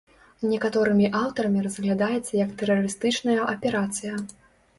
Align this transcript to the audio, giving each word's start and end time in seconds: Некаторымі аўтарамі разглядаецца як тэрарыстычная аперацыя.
Некаторымі 0.51 1.05
аўтарамі 1.19 1.59
разглядаецца 1.67 2.33
як 2.43 2.57
тэрарыстычная 2.63 3.37
аперацыя. 3.53 4.13